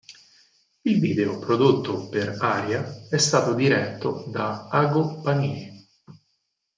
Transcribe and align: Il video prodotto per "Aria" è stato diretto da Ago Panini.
Il 0.83 0.99
video 0.99 1.37
prodotto 1.37 2.09
per 2.09 2.35
"Aria" 2.39 3.05
è 3.07 3.17
stato 3.17 3.53
diretto 3.53 4.25
da 4.31 4.67
Ago 4.67 5.21
Panini. 5.21 5.87